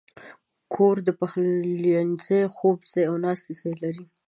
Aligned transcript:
کور 0.73 0.95
د 1.07 1.09
پخلنځي، 1.19 2.41
خوب 2.55 2.77
ځای، 2.91 3.03
او 3.09 3.15
ناستې 3.25 3.51
ځای 3.59 3.73
لري. 3.83 4.05